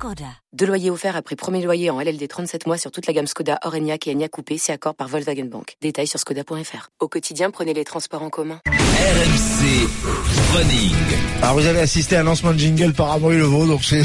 [0.00, 0.24] Skoda.
[0.54, 3.58] Deux loyers offerts après premier loyer en LLD 37 mois sur toute la gamme Skoda,
[3.66, 5.76] Orenia et Enya Coupé, c'est accord par Volkswagen Bank.
[5.82, 6.88] Détails sur skoda.fr.
[7.00, 8.62] Au quotidien, prenez les transports en commun.
[8.66, 9.88] RMC
[10.56, 10.94] Running.
[11.42, 14.02] Alors vous avez assisté à un lancement de jingle par Amaury Levaux, donc c'est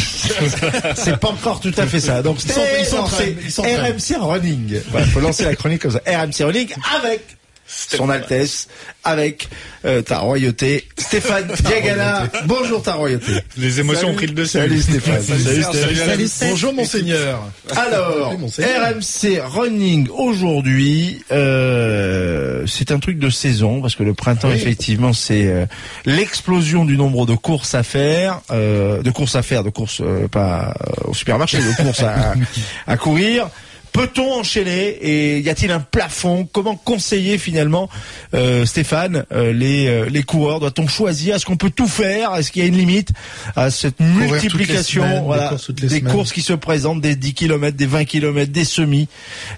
[0.96, 2.22] c'est pas encore tout à fait ça.
[2.22, 2.52] Donc Ils
[2.86, 3.06] sont-
[3.64, 3.80] ils.
[3.80, 4.82] RMC Running.
[4.92, 6.02] Voilà, faut lancer la chronique comme ça.
[6.06, 7.22] RMC Running avec
[7.68, 8.68] son Altesse,
[9.04, 9.50] avec
[9.86, 12.28] euh, ta royauté, Stéphane Diagana.
[12.46, 13.32] Bonjour ta royauté.
[13.58, 14.58] Les émotions ont pris le dessus.
[14.58, 15.22] Salut Stéphane.
[15.22, 15.96] Salut, Stéphane.
[15.96, 17.40] Salut, Bonjour monseigneur.
[17.76, 18.94] Alors, monseigneur.
[18.96, 24.56] RMC Running aujourd'hui, euh, c'est un truc de saison parce que le printemps Oui.
[24.56, 25.66] effectivement c'est euh,
[26.06, 30.28] l'explosion du nombre de courses à faire, euh, de courses à faire, de courses euh,
[30.28, 32.34] pas euh, au supermarché, de courses à,
[32.88, 33.50] à courir.
[33.96, 36.46] Peut-on enchaîner et y a-t-il un plafond?
[36.52, 37.90] Comment conseiller finalement,
[38.34, 40.60] euh, Stéphane, euh, les, euh, les coureurs?
[40.60, 41.36] Doit-on choisir?
[41.36, 42.36] Est-ce qu'on peut tout faire?
[42.36, 43.14] Est-ce qu'il y a une limite
[43.56, 45.02] à cette multiplication?
[45.02, 45.50] semaines, des voilà,
[46.12, 49.08] courses des qui se présentent, des 10 km, des 20 km, des semis.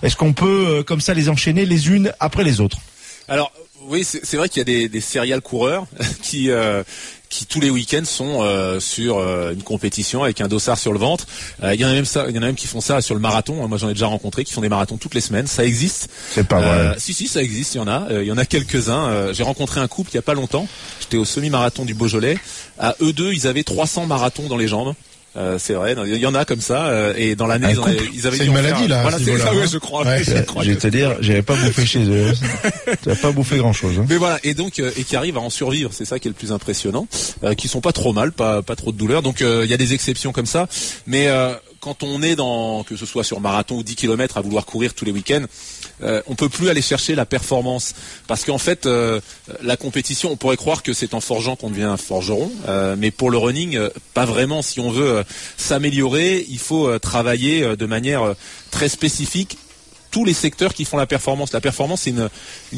[0.04, 2.78] Est-ce qu'on peut euh, comme ça les enchaîner les unes après les autres?
[3.28, 3.52] Alors
[3.88, 5.86] oui, c'est vrai qu'il y a des, des serial coureurs
[6.22, 6.84] qui euh,
[7.30, 11.00] qui tous les week-ends sont euh, sur euh, une compétition avec un dossard sur le
[11.00, 11.26] ventre.
[11.64, 13.02] Euh, Il y en a même ça, il y en a même qui font ça
[13.02, 13.68] sur le marathon.
[13.68, 15.48] Moi, j'en ai déjà rencontré qui font des marathons toutes les semaines.
[15.48, 16.10] Ça existe.
[16.32, 16.96] C'est pas vrai.
[16.98, 17.76] si si, ça existe.
[17.76, 18.08] Il y en a.
[18.12, 19.08] Euh, il y en a quelques-uns.
[19.08, 20.68] Euh, J'ai rencontré un couple il y a pas longtemps.
[21.02, 22.38] J'étais au semi-marathon du Beaujolais.
[22.80, 24.94] À eux deux, ils avaient 300 marathons dans les jambes.
[25.38, 28.16] Euh, c'est vrai, il y en a comme ça, euh, et dans l'année Un ils,
[28.16, 29.68] ils avaient C'est une faire- maladie, là, Voilà, ce c'est ça, ouais, hein.
[29.72, 30.04] je crois.
[30.04, 30.24] Ouais.
[30.24, 32.34] je crois Je vais te dire, j'avais pas bouffé chez eux.
[33.04, 34.02] T'as pas bouffé grand chose.
[34.10, 36.32] Mais voilà, et donc euh, et qui arrivent à en survivre, c'est ça qui est
[36.32, 37.08] le plus impressionnant,
[37.44, 39.22] euh, qui sont pas trop mal, pas pas trop de douleur.
[39.22, 40.68] Donc euh, il y a des exceptions comme ça,
[41.06, 44.42] mais euh, quand on est dans que ce soit sur marathon ou 10 km à
[44.42, 45.46] vouloir courir tous les week-ends,
[46.04, 47.94] euh, on peut plus aller chercher la performance
[48.28, 49.20] parce qu'en fait euh,
[49.62, 53.12] la compétition, on pourrait croire que c'est en forgeant qu'on devient un forgeron, euh, mais
[53.12, 54.62] pour le running, euh, pas vraiment.
[54.62, 55.24] Si on veut
[55.58, 58.36] s'améliorer, il faut travailler de manière
[58.72, 59.58] très spécifique
[60.18, 61.54] tous les secteurs qui font la performance.
[61.54, 62.28] La performance, c'est une,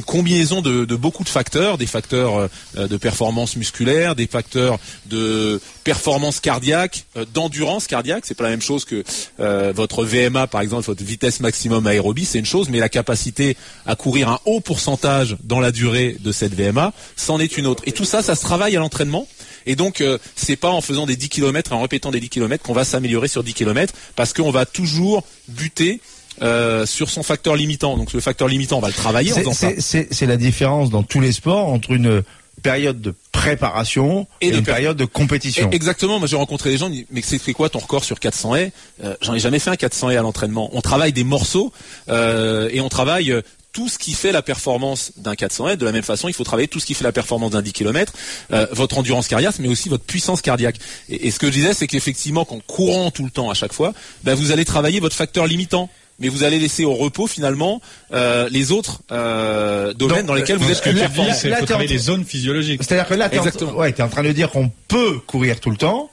[0.06, 6.42] combinaison de, beaucoup de facteurs, des facteurs euh, de performance musculaire, des facteurs de performance
[6.42, 8.26] cardiaque, euh, d'endurance cardiaque.
[8.26, 9.06] C'est pas la même chose que
[9.40, 13.56] euh, votre VMA, par exemple, votre vitesse maximum aérobie, c'est une chose, mais la capacité
[13.86, 17.84] à courir un haut pourcentage dans la durée de cette VMA, c'en est une autre.
[17.86, 19.30] Et tout ça, ça se travaille à l'entraînement.
[19.66, 22.64] Et donc, euh, c'est pas en faisant des 10 km en répétant des 10 km
[22.66, 26.02] qu'on va s'améliorer sur 10 km, parce qu'on va toujours buter
[26.42, 27.98] euh, sur son facteur limitant.
[27.98, 29.70] Donc le facteur limitant, on va le travailler en C'est- faisant ça.
[29.76, 32.24] C'est c'est- c'est la différence dans tous les sports entre une
[32.62, 35.70] période de préparation et, Et de une per- période de compétition.
[35.72, 38.72] Exactement, moi j'ai rencontré des gens, mais c'est quoi ton record sur 400 haies?
[39.04, 40.70] Euh, J'en ai jamais fait un 400 haies à l'entraînement.
[40.74, 41.72] On travaille des morceaux
[42.10, 45.78] euh, et on travaille euh, tout ce qui fait la performance d'un 400 haies.
[45.78, 47.72] De la même façon, il faut travailler tout ce qui fait la performance d'un 10
[47.72, 48.12] km,
[48.52, 50.78] euh, votre endurance cardiaque, mais aussi votre puissance cardiaque.
[51.08, 53.74] Et, et ce que je disais, c'est qu'effectivement, qu'en courant tout le temps à chaque
[53.74, 55.90] fois, ben, vous allez travailler votre facteur limitant.
[56.20, 57.82] Mais vous allez laisser au repos finalement
[58.14, 61.06] euh, les autres euh, domaines Donc, dans lesquels vous euh, êtes Ce que plus tu
[61.06, 61.34] performant.
[61.34, 62.82] c'est travailler les zones physiologiques.
[62.84, 63.74] C'est-à-dire que là, en, Exactement.
[63.76, 66.10] ouais, t'es en train de dire qu'on peut courir tout le temps,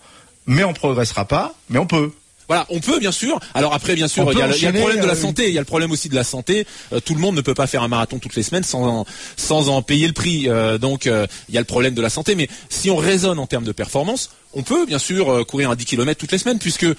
[0.46, 2.10] mais on progressera pas, mais on peut.
[2.48, 3.40] Voilà, on peut bien sûr.
[3.54, 5.08] Alors après, bien sûr, il y, a le- il y a le enchaîner, problème de
[5.08, 5.48] la santé.
[5.48, 6.64] Il y a le problème aussi de la santé.
[6.92, 9.06] Euh, tout le monde ne peut pas faire un marathon toutes les semaines sans en,
[9.36, 10.44] sans en payer le prix.
[10.48, 12.36] Euh, donc euh, il y a le problème de la santé.
[12.36, 15.76] Mais si on raisonne en termes de performance, on peut bien sûr euh, courir un
[15.76, 16.94] 10 km toutes les semaines, puisque euh,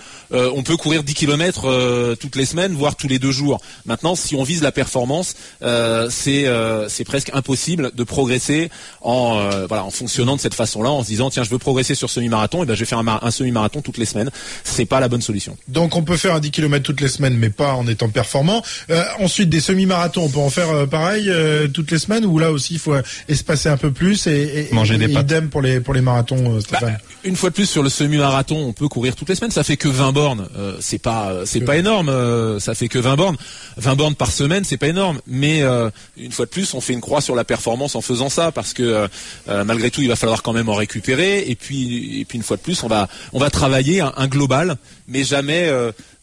[0.55, 3.59] on peut courir 10 km euh, toutes les semaines, voire tous les deux jours.
[3.85, 8.69] Maintenant, si on vise la performance, euh, c'est euh, c'est presque impossible de progresser
[9.01, 11.95] en euh, voilà en fonctionnant de cette façon-là, en se disant tiens je veux progresser
[11.95, 14.29] sur semi-marathon, et ben je vais faire un, mar- un semi-marathon toutes les semaines.
[14.63, 15.57] C'est pas la bonne solution.
[15.67, 18.61] Donc on peut faire un 10 km toutes les semaines, mais pas en étant performant.
[18.89, 22.37] Euh, ensuite, des semi-marathons, on peut en faire euh, pareil euh, toutes les semaines, ou
[22.39, 22.95] là aussi il faut
[23.27, 25.23] espacer un peu plus et, et Manger des et pâtes.
[25.23, 26.97] idem pour les pour les marathons, euh, Stéphane?
[26.99, 29.51] Bah, une fois de plus sur le semi-marathon, on peut courir toutes les semaines.
[29.51, 30.47] Ça fait que 20 bornes.
[30.57, 32.09] Euh, c'est pas, euh, c'est pas énorme.
[32.09, 33.37] euh, ça fait que 20 bornes.
[33.77, 35.19] 20 bornes par semaine, c'est pas énorme.
[35.27, 38.29] Mais euh, une fois de plus, on fait une croix sur la performance en faisant
[38.29, 39.07] ça, parce que euh,
[39.49, 41.43] euh, malgré tout, il va falloir quand même en récupérer.
[41.49, 44.27] Et puis, et puis une fois de plus, on va, on va travailler un, un
[44.27, 44.77] global,
[45.07, 45.71] mais jamais.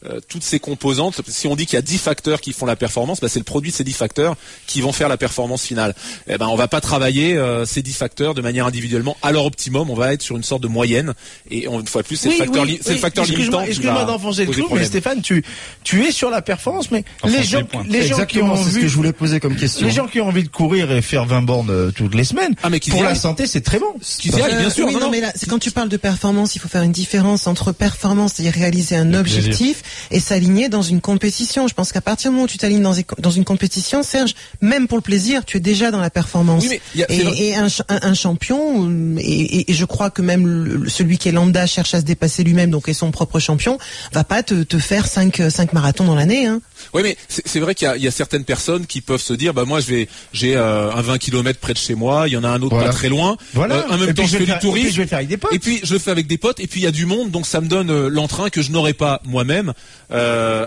[0.05, 1.21] Euh, euh, toutes ces composantes.
[1.27, 3.43] Si on dit qu'il y a 10 facteurs qui font la performance, bah, c'est le
[3.45, 4.35] produit de ces 10 facteurs
[4.67, 5.95] qui vont faire la performance finale.
[6.27, 9.45] Eh ben, on va pas travailler euh, ces 10 facteurs de manière individuellement à leur
[9.45, 9.89] optimum.
[9.89, 11.13] On va être sur une sorte de moyenne.
[11.49, 13.61] Et on, une fois de plus, c'est le facteur, li- c'est le facteur Excuse-moi- limitant.
[13.69, 14.85] Excuse-moi d'enfoncer le clou, mais.
[14.85, 15.43] Stéphane, tu,
[15.83, 18.87] tu es sur la performance, mais les gens, les gens qui ont c'est ce que
[18.87, 19.85] je voulais poser comme question.
[19.87, 22.53] les gens qui ont envie de courir et faire 20 bornes euh, toutes les semaines,
[22.63, 23.87] Ah, mais qu'ils pour la santé, c'est très bon.
[23.95, 24.85] Aillent, bien Euh, sûr.
[24.87, 25.11] oui, non, non, non.
[25.11, 28.33] mais là, c'est quand tu parles de performance, il faut faire une différence entre performance,
[28.35, 29.81] c'est-à-dire réaliser un objectif,
[30.11, 31.67] et s'aligner dans une compétition.
[31.67, 34.33] Je pense qu'à partir du moment où tu t'alignes dans, une- dans une compétition, Serge,
[34.61, 36.63] même pour le plaisir, tu es déjà dans la performance.
[36.63, 39.17] Oui, mais il y a- c'est vrai- et et un, ch- un, un champion, euh,
[39.19, 39.23] et,
[39.59, 42.43] et- et je crois que même le- celui qui est lambda cherche à se dépasser
[42.43, 43.77] lui-même, donc est son propre champion,
[44.13, 46.45] va pas te, te faire 5 cinq marathons dans l'année.
[46.47, 46.61] Hein.
[46.93, 49.33] Oui, mais c'est vrai qu'il y, a- il y a certaines personnes qui peuvent se
[49.33, 52.33] dire, bah moi je vais, j'ai euh, un 20 km près de chez moi, il
[52.33, 52.89] y en a un autre Voilà.
[52.89, 53.37] pas très loin.
[53.53, 53.75] Voilà.
[53.75, 54.89] Euh, en même Et temps, je je fais du faire- et puis tourisme.
[54.91, 55.53] je vais le faire avec des potes.
[55.53, 56.59] Et puis je le fais avec des potes.
[56.59, 58.71] Et puis il y a du monde, donc ça me donne euh, l'entrain que je
[58.71, 59.73] n'aurais pas moi-même euh,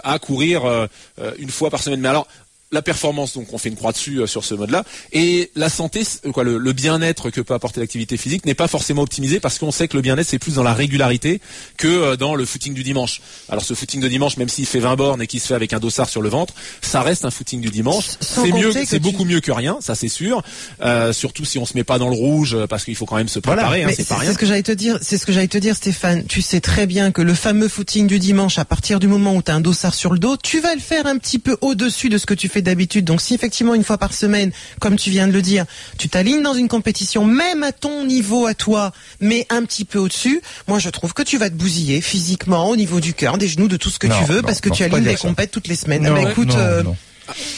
[0.05, 0.87] à courir euh,
[1.20, 2.00] euh, une fois par semaine.
[2.00, 2.26] Mais.
[2.70, 4.85] La performance, donc on fait une croix dessus euh, sur ce mode-là,
[5.15, 8.69] et la santé, euh, quoi, le, le bien-être que peut apporter l'activité physique n'est pas
[8.69, 11.41] forcément optimisé parce qu'on sait que le bien-être c'est plus dans la régularité
[11.79, 13.23] que euh, dans le footing du dimanche.
[13.49, 15.73] Alors ce footing de dimanche, même s'il fait 20 bornes et qu'il se fait avec
[15.73, 18.05] un dossard sur le ventre, ça reste un footing du dimanche.
[18.20, 20.43] C'est mieux, c'est tu- beaucoup mieux que rien, ça c'est sûr.
[20.82, 23.17] Euh, surtout si on se met pas dans le rouge, euh, parce qu'il faut quand
[23.17, 23.62] même se Voilà.
[23.62, 24.31] préparer, hein, c'est pas rien.
[24.35, 26.25] ce que j'allais te dire, c'est ce que j'allais te dire, Stéphane.
[26.26, 29.41] Tu sais très bien que le fameux footing du dimanche, à partir du moment où
[29.43, 32.11] tu as un dossard sur le dos, tu vas le faire un petit peu au-dessus
[32.11, 33.05] de ce que tu fais d'habitude.
[33.05, 35.64] Donc si effectivement une fois par semaine, comme tu viens de le dire,
[35.99, 39.99] tu t'alignes dans une compétition, même à ton niveau à toi, mais un petit peu
[39.99, 43.49] au-dessus, moi je trouve que tu vas te bousiller physiquement, au niveau du cœur, des
[43.49, 45.16] genoux, de tout ce que Non, tu veux, non, parce que non, tu alignes des
[45.16, 46.06] compètes toutes les semaines.
[46.06, 46.82] Ah bah, écoute, euh.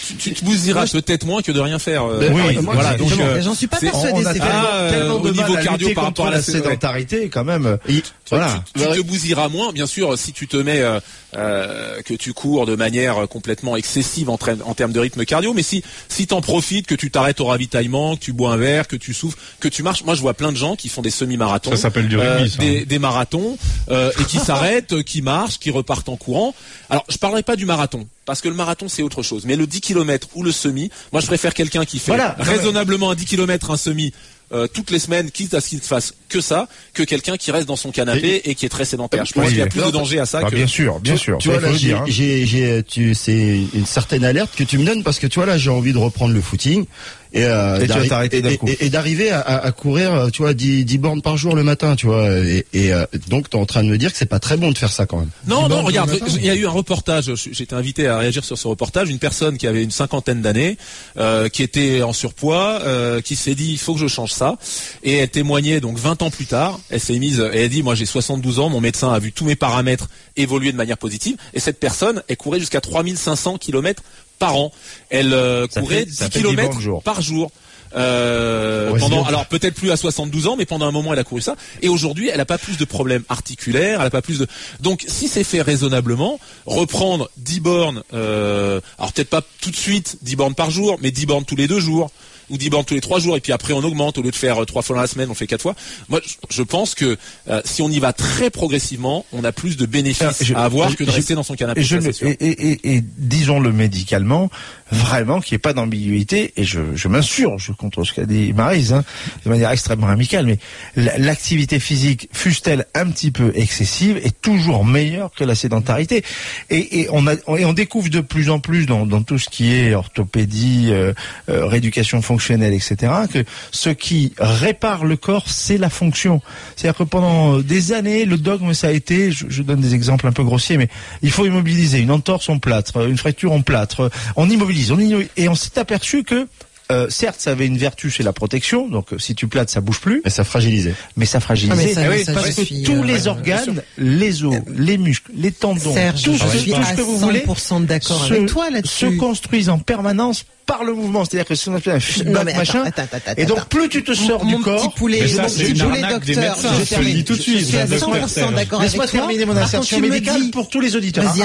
[0.07, 2.05] Tu, tu te bousilleras peut-être moins que de rien faire.
[2.05, 2.59] euh, Oui, Paris.
[2.63, 2.93] moi, voilà.
[2.93, 4.39] c'est- Donc, euh, j'en suis pas c'est- persuadé, Stéphane.
[4.39, 7.79] tellement, tellement de au niveau cardio par rapport à la la sédentarité, quand même.
[7.89, 8.63] Et- Voilà.
[8.75, 11.01] tu te bousilleras moins, bien sûr, si tu te mets euh,
[11.37, 15.53] euh, que tu cours de manière complètement excessive en, tra- en termes de rythme cardio,
[15.55, 18.87] mais si si t'en profites, que tu t'arrêtes au ravitaillement, que tu bois un verre,
[18.89, 20.05] que tu souffles, que tu marches.
[20.05, 22.59] Moi, je vois plein de gens qui font des semi-marathons, Ça s'appelle du rugby, ça.
[22.59, 23.57] des, des marathons,
[23.91, 26.55] euh, et qui s'arrêtent, qui marchent, qui repartent en courant.
[26.89, 29.45] Alors, je parlerai pas du marathon, parce que le marathon c'est autre chose.
[29.45, 32.37] Mais le 10 km ou le semi, moi, je préfère quelqu'un qui fait Voilà.
[32.39, 34.13] Raisonnablement un 10 km, un semi.
[34.53, 37.51] euh, toutes les semaines, quitte à ce qu'il ne fasse que ça, que quelqu'un qui
[37.51, 39.27] reste dans son canapé et, qui est très sédentaire.
[39.27, 40.55] Je pense qu'il y a plus de danger à ça Ah, que.
[40.57, 41.39] bien sûr, bien tu, sûr.
[41.39, 42.05] Tu vois là, j'ai, hein.
[42.07, 45.47] j'ai, j'ai- tu, c'est une certaine alerte que tu me donnes parce que tu vois
[45.47, 46.87] là, j'ai envie de reprendre le footing
[47.33, 48.29] et, euh, Et tu d'arri-
[48.67, 51.95] et- et- d'arriver à, courir, euh, tu vois, 10, 10 bornes par jour le matin,
[51.95, 52.29] tu vois.
[52.39, 54.79] Et, euh, donc, t'es en train de me dire que c'est pas très bon de
[54.79, 55.31] faire ça quand même.
[55.47, 57.29] Non, non, regarde, il y a eu un reportage,
[57.61, 60.77] été invité à réagir sur ce reportage, une personne qui avait une cinquantaine d'années,
[61.19, 62.83] euh, qui était en surpoids,
[63.25, 64.57] qui s'est dit, il faut que je change ça,
[65.05, 67.95] et elle témoignait donc 20 ans plus tard, elle s'est mise, et elle dit, moi
[67.95, 71.61] j'ai 72 ans, mon médecin a vu tous mes paramètres évoluer de manière positive, et
[71.61, 74.03] cette personne, elle courait jusqu'à 3500 km
[74.39, 74.73] par an.
[75.11, 77.51] Elle euh, courait fait- ça 10 fait 10 bornes km par jour.
[77.97, 81.25] Euh, Ouais, pendant, alors peut-être plus à 72 ans, mais pendant un moment elle a
[81.25, 81.57] couru ça.
[81.83, 84.47] Et aujourd'hui, elle a pas plus de problèmes articulaires, elle a pas plus de.
[84.81, 90.19] Donc, si c'est fait raisonnablement, reprendre 10 bornes, euh, alors peut-être pas tout de suite
[90.23, 92.11] 10 bornes par jour, mais 10 bornes tous les deux jours
[92.51, 94.37] ou 10 bornes tous les trois jours et puis après on augmente au lieu de
[94.37, 95.75] faire euh, trois fois dans la semaine on fait quatre fois
[96.09, 96.21] moi
[96.51, 97.17] je- pense que
[97.49, 100.65] euh, si on y va très progressivement on a plus de bénéfices Ah, je- à
[100.65, 102.29] avoir que de je- rester dans son canapé Et, je ça, le- c'est sûr.
[102.29, 104.51] et, et, et, et disons-le médicalement,
[104.93, 108.93] vraiment qu'il n'y ait pas d'ambiguïté, et je, je m'insurge contre ce qu'a dit Maryse,
[108.93, 109.05] hein,
[109.45, 110.59] de manière extrêmement amicale, mais
[110.97, 116.25] la- l'activité physique, fût-elle un petit peu excessive, est toujours meilleure que la sédentarité.
[116.71, 119.73] Et, on, a, et on découvre de plus en plus dans, dans tout ce qui
[119.75, 121.13] est orthopédie, euh,
[121.49, 126.41] euh, rééducation fonctionnelle, etc., que ce qui répare le corps, c'est la fonction.
[126.77, 130.33] C'est-à-dire que pendant des années, le dogme, ça a été, je, donne des exemples un
[130.33, 130.89] peu grossiers, mais
[131.23, 135.31] il faut immobiliser une entorse, on plâtre, une fracture, on plâtre, on immobilise, on immobilise.
[135.37, 136.47] et on s'est aperçu que
[136.91, 138.89] euh, certes, ça avait une vertu, c'est la protection.
[138.89, 140.95] Donc, euh, si tu plates, ça bouge plus, Mais ça fragilisait.
[141.17, 141.73] mais ça fragilisait.
[141.81, 144.57] Ah, mais ça- Eh oui, ça parce que tous euh, les ouais, organes, les os,
[144.77, 147.41] les muscles, les tendons, Serge, tout, je ce- suis tout à ce que vous voulez,
[147.47, 151.25] 100% d'accord se- avec toi se construisent en permanence par le mouvement.
[151.25, 152.83] C'est-à-dire que c'est ce qu'on appelle un feedback machin.
[152.85, 155.43] attends, attends, attends, et donc, plus tu te sors mon du corps, petit poulet, ça,
[155.43, 156.57] mon petit poulet docteur.
[156.59, 158.53] je te le dis tout de suite, Je suis à laisse-moi 100% faire.
[158.53, 159.55] d'accord avec Laisse-moi terminer mon
[160.01, 161.25] médicale pour tous les auditeurs.
[161.25, 161.43] Vas-y.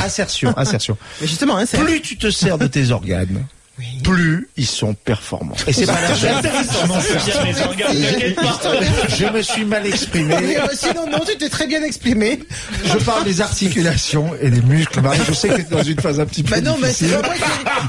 [0.00, 0.96] Assertion, assertion.
[1.22, 1.58] Justement.
[1.66, 3.44] Plus tu te sers de tes organes,
[3.78, 3.84] Oui.
[4.02, 5.54] plus ils sont performants.
[5.66, 6.36] Et c'est pas la C'est c'est-
[9.16, 10.34] Je me suis mal exprimé.
[10.40, 12.38] Mais, euh, sinon, non, tu t'es très bien exprimé.
[12.84, 15.00] Je parle des articulations et des muscles.
[15.02, 17.08] Marie, je sais que t'es dans une phase un petit peu Bah non, mais c'est
[17.08, 17.42] pas moi qui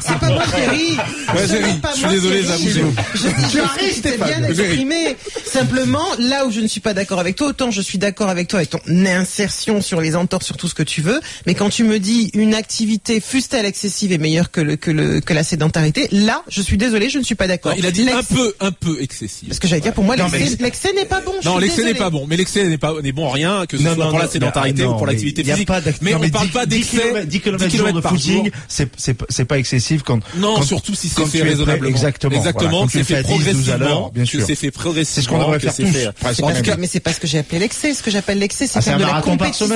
[0.06, 0.98] c'est pas moi qui ris.
[0.98, 1.78] Ouais, Ce j'ai n'est ri.
[1.80, 2.70] pas Je suis désolé, ri.
[3.16, 5.16] Je dis, que bien exprimé.
[5.46, 8.48] Simplement, là où je ne suis pas d'accord avec toi, autant je suis d'accord avec
[8.50, 11.22] toi avec ton insertion sur les entorses, sur tout ce que tu veux.
[11.46, 15.22] Mais quand tu me dis une activité, fût-elle excessive, est meilleure que le, que le,
[15.22, 15.77] que la sédentarité,
[16.12, 17.74] là, je suis désolé, je ne suis pas d'accord.
[17.78, 19.48] Il a dit un L'excès- peu, un peu excessif.
[19.48, 20.26] Parce que j'allais dire, pour moi, Non,
[20.60, 21.34] l'excès n'est pas bon.
[21.46, 23.84] Non, l'excès n'est pas bon, mais l'excès n'est pas n'est bon en rien, que ce
[23.84, 25.68] Non, soit non, pour la sédentarité ah, ou pour l'activité physique.
[25.68, 26.98] pas mais on parle 10 pas 10 d'excès.
[27.02, 28.48] kilomètres- 10 km, 10 de par footing, jour.
[28.68, 31.90] c'est c'est pas- c'est pas excessif quand Non, surtout si c'est fait raisonnablement.
[31.90, 32.36] Exactement.
[32.36, 34.44] Exactement, c'est fait fait à 10, 12 à l'heure, progressivement, bien sûr.
[34.46, 35.16] c'est fait progressivement.
[35.16, 37.94] C'est ce qu'on devrait faire mais c'est pas ce que j'ai appelé l'excès.
[37.94, 39.68] Ce que j'appelle l'excès, c'est Ah, de la compétition,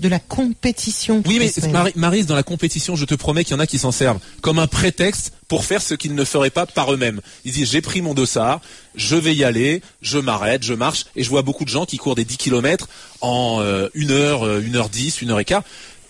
[0.00, 1.22] de la compétition.
[1.26, 3.92] Oui, mais Maryse, dans la compétition, je te promets qu'il y en a qui s'en
[3.92, 7.20] servent comme un prétexte pour faire ce qu'ils ne feraient pas par eux-mêmes.
[7.44, 8.60] Ils disent, j'ai pris mon dossard,
[8.94, 11.98] je vais y aller, je m'arrête, je marche, et je vois beaucoup de gens qui
[11.98, 12.88] courent des 10 kilomètres
[13.20, 15.62] en euh, une heure, euh, une heure dix, une heure et quart.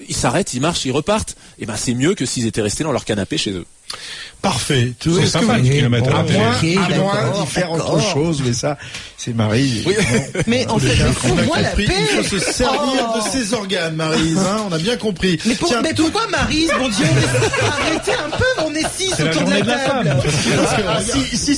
[0.09, 1.37] Ils s'arrêtent, ils marchent, ils repartent.
[1.59, 3.67] Et ben, c'est mieux que s'ils étaient restés dans leur canapé chez eux.
[4.43, 4.93] Parfait.
[5.01, 8.53] Tout C'est sympa, vous- 10 kilomètres à À moins, à d'y faire autre chose, mais
[8.53, 8.77] ça,
[9.17, 9.83] c'est Marie.
[9.87, 9.95] Oui.
[10.47, 11.87] Mais en fait, mais fous-moi la paix.
[11.89, 13.19] il faut se servir Oh.
[13.19, 14.39] de ses organes, Marise.
[14.39, 15.39] Hein, on a bien compris.
[15.47, 19.25] Mais, pour- Tiens, mais pourquoi Marise, mon Dieu Arrêtez un peu, on est six la
[19.31, 20.17] autour de la journée de la table.
[20.23, 20.99] Parce que, Ah,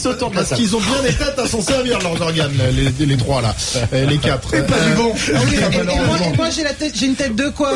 [0.08, 0.60] autour de la Parce table.
[0.62, 2.52] qu'ils ont bien des têtes à s'en servir leurs organes,
[2.98, 3.54] les, les trois là,
[3.92, 4.54] Euh, les quatre.
[4.54, 5.12] Et pas du bon.
[5.14, 7.72] Ah et- et, moi, j'ai la tête, j'ai une tête de quoi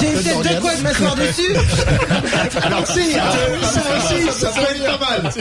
[0.00, 1.52] J'ai une tête de quoi de m'asseoir dessus
[2.62, 3.56] Alors si, euh,
[3.96, 5.32] aussi, ça peut être pas mal.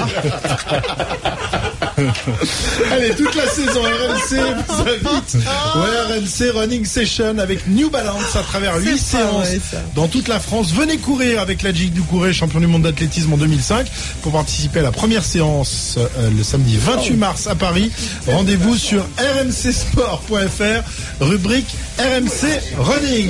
[2.91, 4.35] Allez, toute la saison RMC
[4.67, 5.37] vous invite
[5.75, 10.07] au RMC Running Session avec New Balance à travers 8 C'est pas séances vrai, dans
[10.07, 10.73] toute la France.
[10.73, 13.87] Venez courir avec la Gigue du Couret, champion du monde d'athlétisme en 2005.
[14.21, 17.91] Pour participer à la première séance euh, le samedi 28 mars à Paris,
[18.27, 20.83] rendez-vous sur rmcsport.fr,
[21.21, 23.29] rubrique RMC Running.